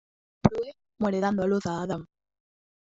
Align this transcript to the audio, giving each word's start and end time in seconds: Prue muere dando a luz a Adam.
Prue 0.41 0.71
muere 0.99 1.19
dando 1.19 1.43
a 1.43 1.45
luz 1.49 1.63
a 1.67 1.73
Adam. 1.83 2.03